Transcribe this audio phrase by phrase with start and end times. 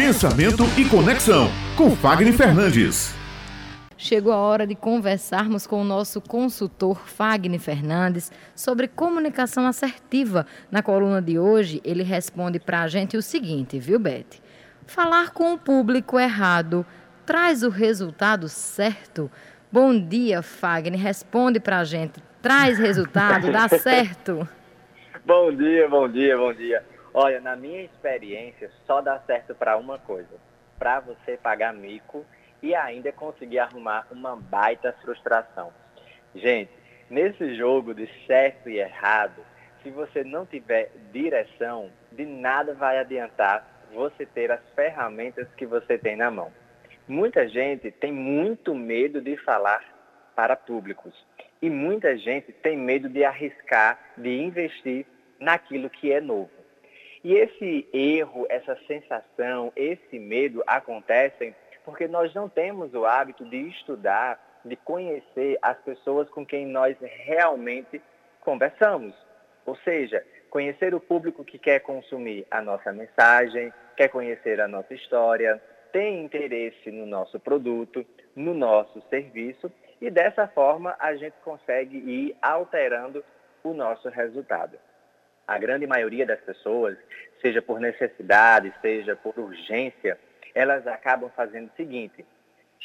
[0.00, 3.14] Pensamento e Conexão, com Fagner Fernandes.
[3.98, 10.46] Chegou a hora de conversarmos com o nosso consultor Fagner Fernandes sobre comunicação assertiva.
[10.70, 14.40] Na coluna de hoje, ele responde para a gente o seguinte, viu, Beth?
[14.86, 16.86] Falar com o público errado
[17.26, 19.30] traz o resultado certo?
[19.70, 20.98] Bom dia, Fagner.
[20.98, 22.22] Responde para a gente.
[22.40, 23.52] Traz resultado?
[23.52, 24.48] Dá certo?
[25.26, 26.89] bom dia, bom dia, bom dia.
[27.12, 30.30] Olha, na minha experiência, só dá certo para uma coisa:
[30.78, 32.24] para você pagar mico
[32.62, 35.72] e ainda conseguir arrumar uma baita frustração.
[36.34, 36.70] Gente,
[37.08, 39.44] nesse jogo de certo e errado,
[39.82, 45.98] se você não tiver direção, de nada vai adiantar você ter as ferramentas que você
[45.98, 46.52] tem na mão.
[47.08, 49.82] Muita gente tem muito medo de falar
[50.36, 51.12] para públicos
[51.60, 55.04] e muita gente tem medo de arriscar, de investir
[55.40, 56.59] naquilo que é novo.
[57.22, 63.68] E esse erro, essa sensação, esse medo acontecem porque nós não temos o hábito de
[63.68, 68.00] estudar, de conhecer as pessoas com quem nós realmente
[68.40, 69.14] conversamos.
[69.66, 74.94] Ou seja, conhecer o público que quer consumir a nossa mensagem, quer conhecer a nossa
[74.94, 75.60] história,
[75.92, 82.36] tem interesse no nosso produto, no nosso serviço e dessa forma a gente consegue ir
[82.40, 83.22] alterando
[83.62, 84.78] o nosso resultado
[85.50, 86.96] a grande maioria das pessoas,
[87.42, 90.16] seja por necessidade, seja por urgência,
[90.54, 92.24] elas acabam fazendo o seguinte,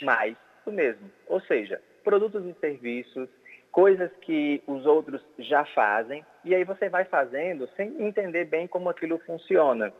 [0.00, 0.34] mais
[0.64, 1.10] do mesmo.
[1.26, 3.28] Ou seja, produtos e serviços,
[3.70, 8.88] coisas que os outros já fazem, e aí você vai fazendo sem entender bem como
[8.88, 9.92] aquilo funciona,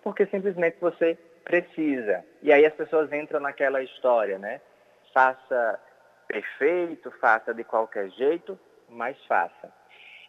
[0.00, 2.24] porque simplesmente você precisa.
[2.40, 4.60] E aí as pessoas entram naquela história, né?
[5.12, 5.80] Faça
[6.28, 8.56] perfeito, faça de qualquer jeito,
[8.88, 9.81] mas faça.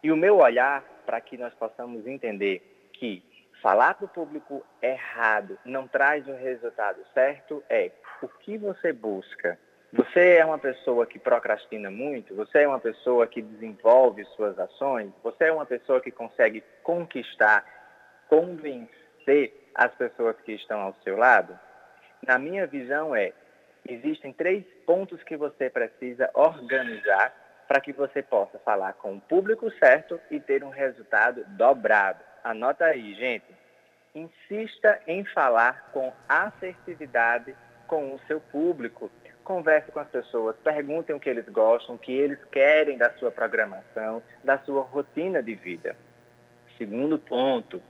[0.04, 3.24] E o meu olhar para que nós possamos entender que
[3.62, 7.90] falar para o público errado não traz o resultado certo é
[8.22, 9.58] o que você busca.
[9.94, 12.36] Você é uma pessoa que procrastina muito?
[12.36, 15.14] Você é uma pessoa que desenvolve suas ações?
[15.24, 17.64] Você é uma pessoa que consegue conquistar,
[18.28, 21.58] convencer as pessoas que estão ao seu lado?
[22.28, 23.32] Na minha visão é,
[23.88, 29.72] existem três pontos que você precisa organizar para que você possa falar com o público
[29.80, 32.20] certo e ter um resultado dobrado.
[32.44, 33.46] Anota aí, gente.
[34.14, 37.56] Insista em falar com assertividade
[37.88, 39.10] com o seu público.
[39.44, 43.30] Converse com as pessoas, perguntem o que eles gostam, o que eles querem da sua
[43.30, 45.96] programação, da sua rotina de vida.
[46.78, 47.82] Segundo ponto,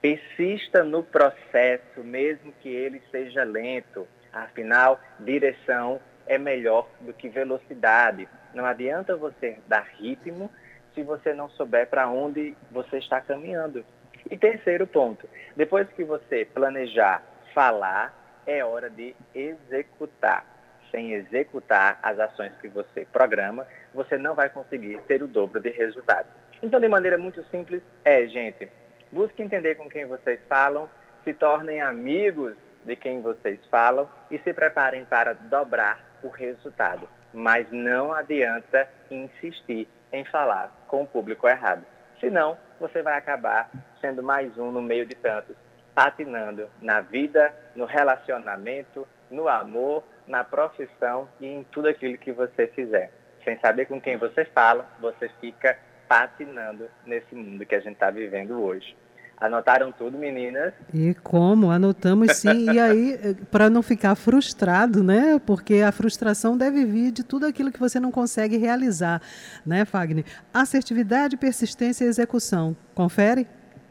[0.00, 4.06] persista no processo, mesmo que ele seja lento.
[4.32, 8.28] Afinal, direção é melhor do que velocidade.
[8.58, 10.50] Não adianta você dar ritmo
[10.92, 13.84] se você não souber para onde você está caminhando.
[14.28, 17.22] E terceiro ponto, depois que você planejar
[17.54, 18.12] falar,
[18.44, 20.44] é hora de executar.
[20.90, 23.64] Sem executar as ações que você programa,
[23.94, 26.26] você não vai conseguir ter o dobro de resultado.
[26.60, 28.68] Então, de maneira muito simples, é, gente,
[29.12, 30.90] busque entender com quem vocês falam,
[31.22, 37.70] se tornem amigos de quem vocês falam e se preparem para dobrar o resultado mas
[37.70, 41.84] não adianta insistir em falar com o público errado.
[42.20, 43.70] Senão, você vai acabar
[44.00, 45.56] sendo mais um no meio de tantos,
[45.94, 52.66] patinando na vida, no relacionamento, no amor, na profissão e em tudo aquilo que você
[52.68, 53.12] fizer.
[53.44, 58.10] Sem saber com quem você fala, você fica patinando nesse mundo que a gente está
[58.10, 58.96] vivendo hoje.
[59.40, 60.74] Anotaram tudo, meninas?
[60.92, 61.70] E como?
[61.70, 62.72] Anotamos sim.
[62.72, 65.40] E aí, eh, para não ficar frustrado, né?
[65.46, 69.22] Porque a frustração deve vir de tudo aquilo que você não consegue realizar,
[69.64, 70.24] né, Fagner?
[70.52, 72.76] Assertividade, persistência e execução.
[72.94, 73.46] Confere?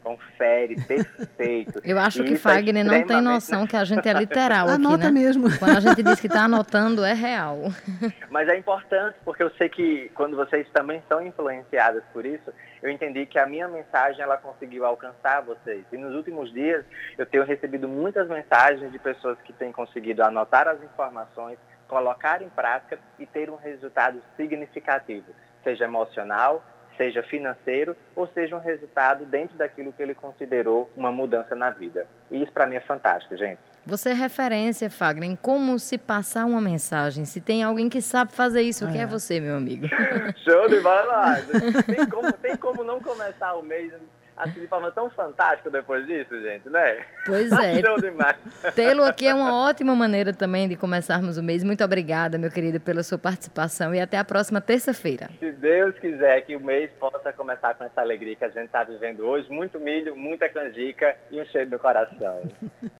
[0.08, 1.80] Confere, perfeito.
[1.84, 5.14] Eu acho que é Fagner não tem noção que a gente é literal Anota aqui,
[5.14, 5.20] né?
[5.20, 5.46] mesmo.
[5.58, 7.58] Quando a gente diz que está anotando, é real.
[8.30, 12.52] Mas é importante, porque eu sei que quando vocês também são influenciadas por isso,
[12.82, 15.84] eu entendi que a minha mensagem, ela conseguiu alcançar vocês.
[15.92, 16.84] E nos últimos dias,
[17.16, 22.48] eu tenho recebido muitas mensagens de pessoas que têm conseguido anotar as informações, colocar em
[22.48, 25.26] prática e ter um resultado significativo,
[25.64, 26.62] seja emocional,
[26.98, 32.06] seja financeiro ou seja um resultado dentro daquilo que ele considerou uma mudança na vida.
[32.30, 33.60] E isso para mim é fantástico, gente.
[33.86, 37.24] Você é referência, Fagner, em como se passar uma mensagem.
[37.24, 39.86] Se tem alguém que sabe fazer isso, o que é, é você, meu amigo?
[40.44, 41.36] Show de bola!
[41.86, 43.92] Tem como, tem como não começar o mês
[44.38, 47.04] assim, de forma tão fantástica depois disso, gente, né?
[47.26, 47.80] Pois é.
[48.74, 51.64] Tê-lo aqui é uma ótima maneira também de começarmos o mês.
[51.64, 55.28] Muito obrigada, meu querido, pela sua participação e até a próxima terça-feira.
[55.38, 58.84] Se Deus quiser que o mês possa começar com essa alegria que a gente está
[58.84, 62.42] vivendo hoje, muito milho, muita canjica e um cheiro no coração.